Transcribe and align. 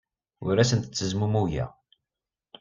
Ur 0.45 0.55
asent-ttezmumugeɣ. 0.63 1.69